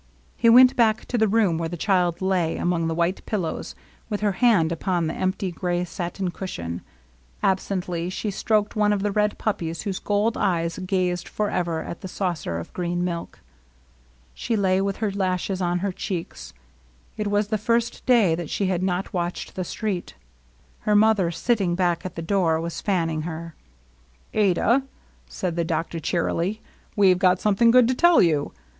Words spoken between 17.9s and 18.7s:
day that she